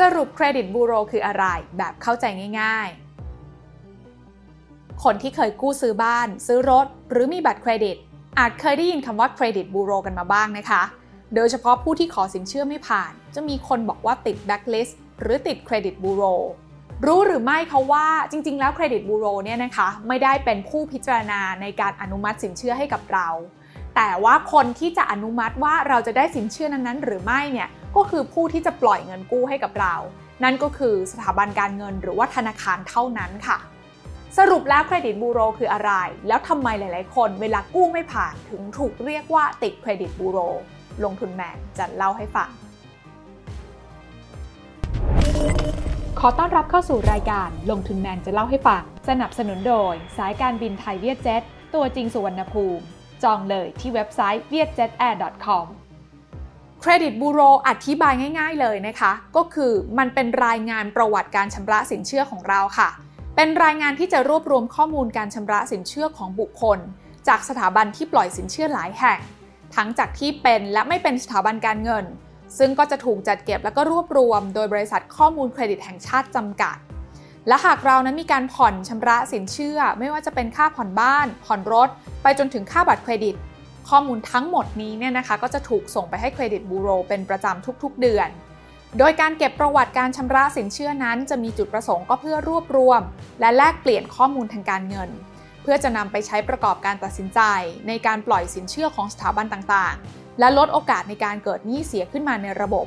[0.00, 1.44] สรุปเครดิตบูโรคืออะไร
[1.78, 2.24] แบบเข้าใจ
[2.60, 7.96] ง่ายๆ คนที่เคยกู้ซื้อบ้าน ซื้อรถ หรือมีบัตรเครดิต
[8.38, 10.82] อาจเคยได้ยินคำว่าเครดิตบูโรกันมาบ้างนะคะ
[11.34, 16.22] โดยเฉพาะผู้ที่ขอสินเชื่อไม่ผ่าน จะมีคนบอกว่าติดแบ็คลิสต์หรือติดเครดิตบูโร
[17.06, 23.28] รู้หรือไม่คะว่าจริง ๆ แล้วเครดิตบูโรเนี่ยนะคะไม่ได้เป็นผู้พิจารณาในการอนุมัติสินเชื่อให้กับเรา
[23.96, 29.94] แต่ว่าคนที่จะอนุมัติว่าเราจะได้สินเชื่อนั้นๆ หรือไม่เนี่ย ก็คือผู้ที่จะปล่อยเงินกู้ให้กับเรา
[30.44, 33.58] นั่นก็คือสถาบันการเงินหรือว่าธนาคารเท่านั้นค่ะ
[34.38, 35.92] สรุปแล้วเครดิตบูโรคืออะไร
[36.28, 40.38] แล้วทำไมหลาย ๆ คนเวลากู้ไม่ผ่านถึงถูกเรียกว่าติดเครดิตบูโร
[41.04, 42.50] ลงทุนแมนจะเล่าให้ฟัง
[46.20, 51.42] ขอต้อนรับเข้าสู่รายการลงทุนแมนจะเล่าให้ฟัง สนับสนุนโดย สายการบินไทยเวียดเจ็ต
[51.74, 52.84] ตัวจริงสุวรรณภูมิ
[53.24, 55.66] จองเลยที่เว็บไซต์ vietjetair.com
[56.84, 62.88] เครดิตบูโรอธิบายง่ายๆเลยนะคะ ก็คือมันเป็นรายงานประวัติการชำระสินเชื่อของเราค่ะ
[63.36, 66.78] เป็นรายงานที่จะรวบรวมข้อมูลการชำระสินเชื่อของบุคคล
[67.28, 69.18] จากสถาบันที่ปล่อยสินเชื่อหลายแห่ง
[69.74, 72.04] ทั้งจากที่เป็นและไม่เป็นสถาบันการเงิน
[72.58, 76.76] ซึ่งก็จะถูกจัดเก็บและก็รวบรวม โดยบริษัทข้อมูลเครดิตแห่งชาติจำกัด
[77.48, 81.88] และหากเรานั้นมีการผ่อนชำระสินเชื่อ ไม่ว่าจะเป็นค่าผ่อนบ้าน ผ่อนรถ
[82.22, 83.34] ไปจนถึงค่าบัตรเครดิต
[83.88, 88.28] ข้อมูลทั้งหมดนี้เนี่ยนะคะก็จะถูกส่งไปให้เครดิตบูโรเป็นประจำทุกๆเดือน
[88.98, 93.00] โดยการเก็บประวัติการชำระสินเชื่อนั้น จะมีจุดประสงค์ก็เพื่อรวบรวม
[93.40, 95.10] และแลกเปลี่ยนข้อมูลทางการเงิน
[95.62, 97.40] เพื่อจะนำไปใช้ประกอบการตัดสินใจ
[97.88, 102.86] ในการปล่อยสินเชื่อของสถาบันต่างๆ และลดโอกาสในการเกิดหนี้เสียขึ้นมาในระบบ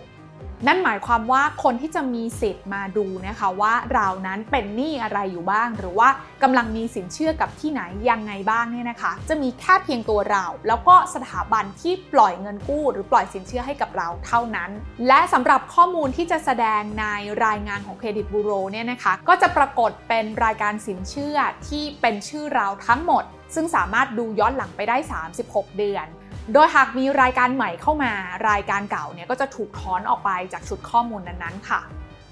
[0.68, 6.10] นั่นหมายความว่าคนที่จะมีสิทธิ์มาดูนะคะว่าเรานั้นเป็นหนี้อะไรอยู่บ้าง หรือว่า
[6.44, 14.70] กำลังมีสินเชื่อกับที่ไหนยังไงบ้างเนี่ยนะคะ จะมีแค่เพียงตัวเรา แล้วก็สถาบันที่ปล่อยเงินกู้ หรือปล่อยสินเชื่อให้กับเราเท่านั้น
[15.08, 17.06] และสำหรับข้อมูลที่จะแสดงใน
[17.46, 23.26] รายงานของเครดิตบูโรเนี่ยนะคะก็จะปรากฏเป็นรายการสินเชื่อที่เป็นชื่อเราทั้งหมด
[23.56, 24.98] ซึ่งสามารถดูย้อนหลังไปได้
[25.38, 26.06] 36 เดือน
[26.54, 28.12] โดยหากมีรายการใหม่เข้ามา
[28.50, 31.82] รายการเก่าเนี่ยก็จะถูกถอนออกไปจากชุดข้อมูลนั้นๆค่ะ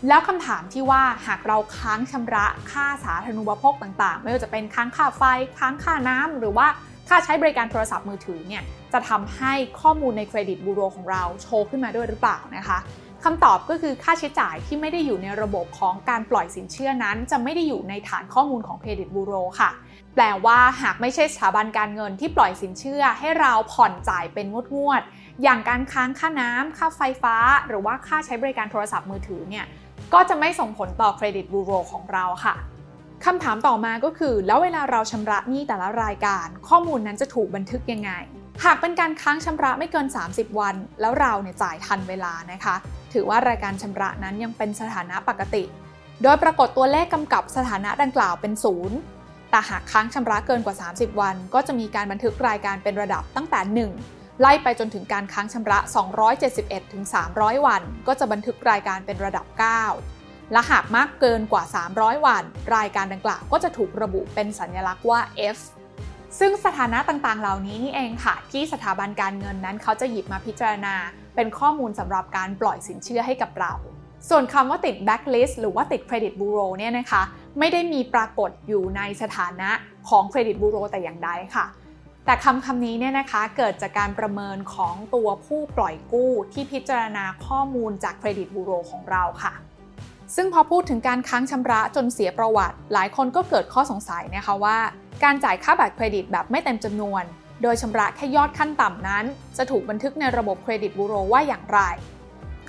[0.07, 5.23] แล้วคำถามที่ว่าหากเราค้างชำระค่าสาธารณูปโภคต่างๆ ไม่ว่าจะเป็นค้างค่าไฟ
[5.59, 6.67] ค้างค่าน้ำหรือว่า
[7.09, 8.63] ค่าใช้บริการโทรศัพท์มือถือเนี่ย
[8.93, 12.79] จะทำให้ข้อมูลในเครดิตบูโรของเราโชว์ขึ้นมาด้วยหรือเปล่านะคะ
[13.23, 19.69] คำตอบก็คือค่าใช้จ่ายที่ไม่ได้อยู่ในระบบของการปล่อยสินเชื่อนั้น จะไม่ได้อยู่ในฐานข้อมูลของเครดิตบูโรค่ะ
[20.15, 25.01] แปลว่าหากไม่ใช่สถาบันการเงินที่ปล่อยสินเชื่อให้เราผ่อนจ่ายเป็นงวดงวด
[25.43, 27.35] อย่างการค้างค่าน้ำค่าไฟฟ้า
[27.67, 29.65] หรือว่าค่าใช้บริการโทรศัพท์มือถือเนี่ย
[30.13, 32.55] ก็จะไม่ส่งผลต่อเครดิตบูโรของเราค่ะ
[33.25, 38.11] คำถามต่อมาก็คือ แล้วเวลาเราชำระหนี้แต่ละรายการ ข้อมูลนั้นจะถูกบันทึกยังไง
[38.63, 42.75] หากเป็นการค้างชำระไม่เกิน 30 วัน แล้วเราเนี่ยจ่ายทันเวลานะคะ
[43.13, 45.63] ถือว่ารายการชำระนั้นยังเป็นสถานะปกติ
[46.23, 48.97] โดยปรากฏตัวเลขกำกับสถานะดังกล่าวเป็นศูนย์
[49.53, 55.79] แต่หากค้างชำระเกินกว่า 30 วัน ก็จะมีการบันทึกรายการเป็นระดับตั้งแต่ 1 ไล่ไปจนถึงการค้างชำระ
[56.35, 57.03] 271ถึง
[57.35, 59.45] 300 วัน ก็จะบันทึกรายการเป็นระดับ
[59.99, 61.63] 9 และหากมากเกินกว่า
[61.95, 62.43] 300 วัน
[62.77, 65.19] รายการดังกล่าวก็จะถูกระบุเป็นสัญลักษณ์ว่า
[65.55, 65.59] F
[66.39, 70.95] ซึ่งสถานะต่างๆ เหล่านี้นี่เองค่ะ ที่สถาบันการเงินนั้นเขาจะหยิบมาพิจารณา
[71.35, 73.73] เป็นข้อมูลสำหรับการปล่อยสินเชื่อให้กับเรา
[74.29, 77.23] ส่วนคำว่าติด blacklist หรือว่าติด credit bureau เนี่ยนะคะ
[77.59, 79.69] ไม่ได้มีปรากฏอยู่ในสถานะ
[80.09, 81.65] ของเครดิตบูโรแต่อย่างใดค่ะ
[82.25, 89.53] แต่คำคำนี้เนี่ยนะคะเกิดจากการประเมินของตัวผู้ปล่อยกู้ที่พิจารณาข้อมูลจากเครดิตบูโรของเราค่ะ
[90.35, 94.77] ซึ่งพอพูดถึงการค้างชำระจนเสียประวัติ หลายคนก็เกิดข้อสงสัยนะคะว่า
[95.23, 97.23] การจ่ายค่าบัตรเครดิตแบบไม่เต็มจำนวน
[97.63, 99.25] โดยชำระแค่ยอดขั้นต่ำนั้น
[99.57, 101.79] จะถูกบันทึกในระบบเครดิตบูโรว่าอย่างไร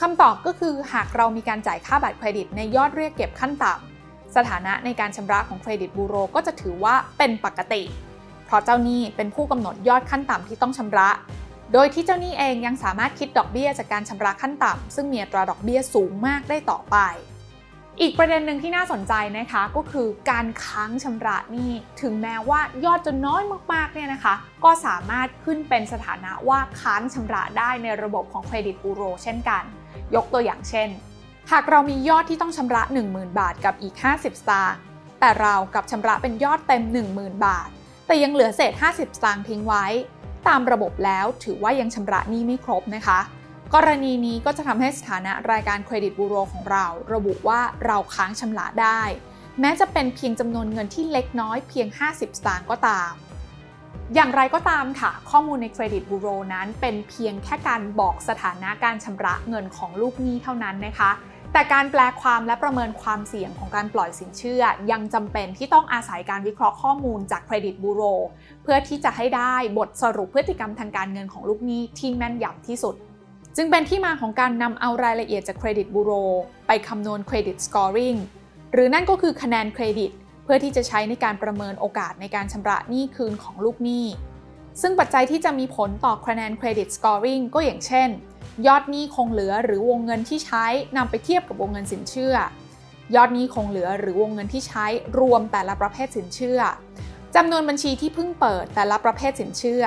[0.01, 3.94] คำตอบก็คือหากเรามีการจ่ายค่าบัตรเครดิตในยอดเรียกเก็บขั้นต่ำ
[4.37, 7.83] สถานะในการชำระของเครดิตบูโรก็จะถือว่าเป็นปกติ
[8.47, 11.09] เพราะเจ้าหนี้เป็นผู้กำหนดยอดขั้นต่ำที่ต้องชำระ
[11.73, 16.97] โดยที่เจ้าหนี้เองยังสามารถคิดดอกเบี้ยจากการชำระขั้นต่ำซึ่งมีอัตราดอกเบี้ยสูงมากได้ต่อไป
[18.01, 21.71] อีกประเด็นหนึ่งที่น่าสนใจนะคะก็คือการค้างชำระหนี้
[22.03, 23.43] ถึงแม้ว่ายอดจะน้อย
[23.73, 24.35] มากๆเนี่ยนะคะ
[24.65, 29.63] ก็สามารถขึ้นเป็นสถานะว่าค้างชำระได้ในระบบของเครดิตบูโรเช่นกัน
[30.15, 30.89] ยกตัวอย่างเช่น
[31.53, 34.79] หากเรามียอดที่ต้องชำระ 10,000 บาทกับอีก 50 สตางค์
[35.21, 36.83] แต่เรากับชำระเป็นยอดเต็ม
[37.15, 37.69] 10,000 บาท
[38.07, 39.85] แต่ยังเหลือเศษ 50 สตางค์ทิ้งไว้
[40.49, 43.21] ตามระบบแล้วถือว่ายังชำระหนี้ไม่ครบนะคะ
[43.75, 49.03] กรณีนี้ก็จะทำให้สถานะรายการเครดิตบูโรของเรา ระบุว่าเราค้างชำระได้
[49.61, 53.13] แม้จะเป็นเพียงจำนวนเงินที่เล็กน้อยเพียง 50 สตางค์ก็ตาม
[54.15, 61.11] อย่างไรก็ตามค่ะ ข้อมูลในเครดิตบูโรนั้นเป็นเพียงแค่การบอกสถานะการชำระเงินของลูกหนี้เท่านั้นนะคะ
[61.57, 68.03] แต่การแปลความและประเมินความเสี่ยงของการปล่อยสินเชื่อ ยังจำเป็นที่ต้องอาศัยการวิเคราะห์ข้อมูลจากเครดิตบูโร
[68.63, 72.95] เพื่อที่จะให้ได้บทสรุปพฤติกรรมทางการเงินของลูกหนี้ที่แม่นยำที่สุด
[73.57, 76.13] จึงเป็นที่มาของการนำเอารายละเอียดจากเครดิตบูโร
[76.67, 78.15] ไปคำนวณ credit scoring
[78.73, 80.11] หรือนั่นก็คือคะแนนเครดิต
[80.45, 84.07] เพื่อที่จะใช้ในการประเมินโอกาสในการชำระหนี้คืนของลูกหนี้
[84.81, 88.09] ซึ่งปัจจัยที่จะมีผลต่อคะแนนเครดิตสกอร์ริงก็อย่างเช่น
[88.67, 90.65] ยอดหนี้คงเหลือหรือวงเงินที่ใช้
[90.97, 92.35] นำไปเทียบกับวงเงินสินเชื่อ
[93.15, 94.87] ยอดหนี้คงเหลือหรือวงเงินที่ใช้
[95.19, 96.61] รวมแต่ละประเภทสินเชื่อ
[97.37, 99.83] จำนวนบัญชีที่เพิ่งเปิดแต่ละประเภทสินเชื่อ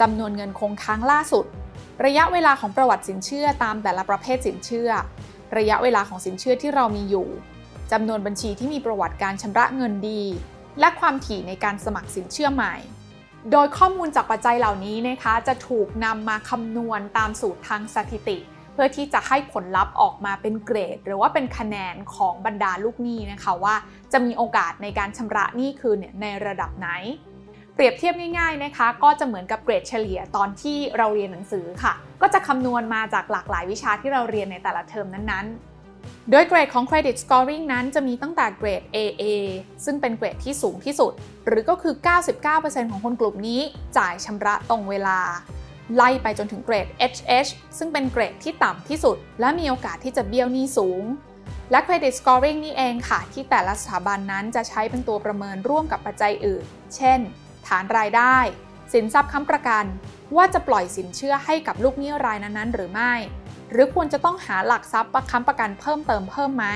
[0.00, 1.44] จำนวนเงินคงค้างล่าสุด
[2.04, 4.90] ระยะเวลาของประวัติสินเชื่อตามแต่ละประเภทสินเชื่อ
[5.56, 7.28] ระยะเวลาของสินเชื่อที่เรามีอยู่
[7.92, 10.22] จำนวนบัญชีที่มีประวัติการชำระเงินดี
[10.80, 12.74] และความถี่ในการสมัครสินเชื่อใหม่
[13.52, 18.38] โดยข้อมูลจากปัจจัยเหล่านี้นะคะจะถูกนำมาคำนวณตามสูตรทางสถิติ
[18.72, 23.74] เพื่อที่จะให้ผลลัพธ์ออกมาเป็นเกรด หรือว่าเป็นคะแนนของบรรดาลูกหนี้นะคะว่า
[24.12, 26.88] จะมีโอกาสในการชำระหนี้คืนเนี่ยในระดับไหน
[27.74, 35.75] เปรียบเทียบง่ายๆนะคะ ก็จะเหมือนกับเกรดเฉลี่ยตอนที่เราเรียนหนังสือค่ะ ก็จะคำนวณมาจากหลากหลายวิชาที่เราเรียนในแต่ละเทอมนั้นๆ
[36.30, 39.24] โดยเกรดของ Credit Scoring นั้นจะมีตั้งแต่เกรด AA
[39.84, 41.12] ซึ่งเป็นเกรดที่สูงที่สุด
[41.46, 41.94] หรือก็คือ
[42.42, 43.60] 99%ของคนกลุ่มนี้
[43.98, 45.20] จ่ายชำระตรงเวลา
[45.94, 51.04] ไล่ไปจนถึงเกรด HH ซึ่งเป็นเกรดที่ต่ำที่สุด และมีโอกาสที่จะเบี้ยวหนี้สูง
[51.70, 56.64] และ Credit Scoring นี่เองค่ะ ที่แต่ละสถาบันนั้นจะใช้เป็นตัวประเมินร่วมกับปัจจัยอื่น
[56.96, 57.20] เช่น
[57.66, 58.36] ฐานรายได้
[58.92, 59.84] สินทรัพย์ค้ำประกัน
[60.36, 63.12] ว่าจะปล่อยสินเชื่อให้กับลูกหนี้รายนั้นๆ หรือไม่
[63.72, 66.66] หรือควรจะต้องหาหลักทรัพย์ประค้ำประกันเพิ่มเติมเพิ่มไหม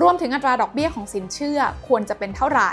[0.00, 2.70] รวมถึงอัตราดอกเบี้ยของสินเชื่อควรจะเป็นเท่าไหร่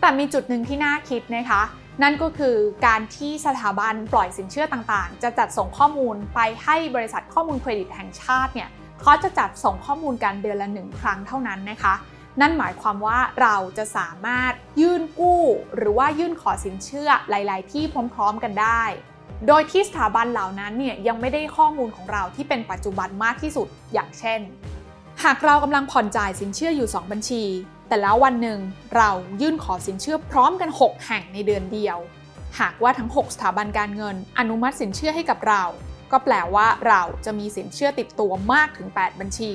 [0.00, 1.62] แต่มีจุดหนึ่งที่น่าคิดนะคะ
[2.02, 2.56] นั่นก็คือ
[2.86, 8.68] การที่สถาบันปล่อยสินเชื่อต่างๆ จะจัดส่งข้อมูลไปให้บริษัทข้อมูลเครดิตแห่งชาติเนี่ย
[9.00, 11.94] เขาจะจัดส่งข้อมูลกันเดือนละหนึ่งครั้งเท่านั้นนะคะ
[12.40, 15.42] นั่นหมายความว่าเราจะสามารถยื่นกู้
[15.76, 17.84] หรือว่ายื่นขอสินเชื่อหลาย ๆ ที่
[18.14, 18.82] พร้อม ๆ กันได้
[19.46, 24.40] โดยที่สถาบันเหล่านั้นเนี่ยยังไม่ได้ข้อมูลของเราที่เป็นปัจจุบันมากที่สุดอย่างเช่น
[25.24, 27.42] หากเรากำลังผ่อนจ่ายสินเชื่ออยู่ 2 บัญชี
[27.88, 28.58] แต่แล้ววันหนึ่ง
[28.96, 29.10] เรา
[29.40, 31.98] ยื่นขอสินเชื่อพร้อมกัน 6 แห่งในเดือนเดียว
[32.60, 35.64] หากว่าทั้ง 6 สถาบันการเงิน อนุมัติสินเชื่อให้กับเรา
[36.12, 39.52] ก็แปลว่าเราจะมีสินเชื่อติดตัวมากถึง 8 บัญชี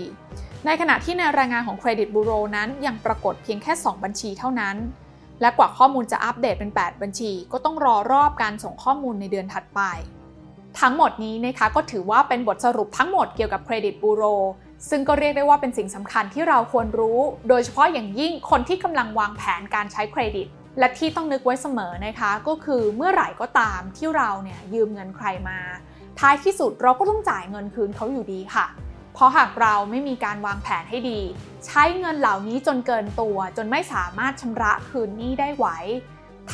[0.66, 4.76] ในขณะที่ในรายงานของเครดิตบูโรนั้นยังปรากฏเพียงแค่ 2 บัญชีเท่านั้น
[5.42, 9.82] และกว่าข้อมูลจะอัปเดตเป็น 8 บัญชี ก็ต้องรอรอบการส่งข้อมูลในเดือนถัดไป
[10.80, 14.24] ทั้งหมดนี้นะคะก็ถือว่าเป็นบทสรุปทั้งหมดเกี่ยวกับเครดิตบูโร
[14.90, 20.48] ซึ่งก็เรียกได้ว่าเป็นสิ่งสำคัญที่เราควรรู้ โดยเฉพาะอย่างยิ่งคนที่กำลังวางแผนการใช้เครดิต
[20.80, 25.60] และที่ต้องนึกไว้เสมอนะคะ ก็คือเมื่อไหร่ก็ตามที่เราเนี่ยยืมเงินใครมา
[26.20, 28.66] ท้ายที่สุดเราก็ต้องจ่ายเงินคืนเขาอยู่ดีค่ะ
[29.14, 31.20] เพราะหากเราไม่มีการวางแผนให้ดี
[31.66, 35.68] ใช้เงินเหล่านี้จนเกินตัว จนไม่สามารถชำระคืนหนี้ได้ไหว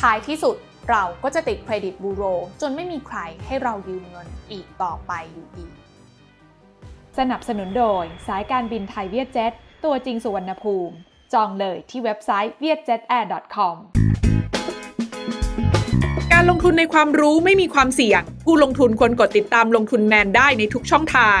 [0.00, 0.56] ท้ายที่สุด
[0.90, 2.22] เราก็จะติดเครดิตบูโร
[2.60, 5.66] จนไม่มีใครให้เรายืมเงินอีกต่อไปอยู่ดี
[7.18, 9.52] สนับสนุนโดยสายการบินไทยเวียดเจ็ต
[9.84, 10.94] ตัวจริงสุวรรณภูมิ
[11.34, 13.76] จองเลยที่เว็บไซต์ vietjetair.com
[16.32, 21.40] การลงทุนในความรู้ไม่มีความเสี่ยง ผู้ลงทุนควรกดติดตามลงทุนแมนได้ในทุกช่องทาง